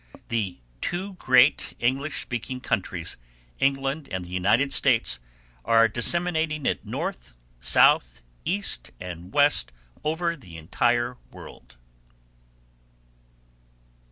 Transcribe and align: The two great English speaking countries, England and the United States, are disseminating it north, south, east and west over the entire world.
The 0.29 0.57
two 0.81 1.13
great 1.13 1.75
English 1.77 2.23
speaking 2.23 2.59
countries, 2.59 3.17
England 3.59 4.09
and 4.11 4.25
the 4.25 4.29
United 4.31 4.73
States, 4.73 5.19
are 5.63 5.87
disseminating 5.87 6.65
it 6.65 6.83
north, 6.83 7.35
south, 7.59 8.23
east 8.43 8.89
and 8.99 9.31
west 9.31 9.71
over 10.03 10.35
the 10.35 10.57
entire 10.57 11.17
world. 11.29 11.77